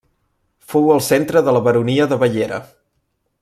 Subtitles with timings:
[0.73, 2.61] Fou el centre de la baronia de Bellera.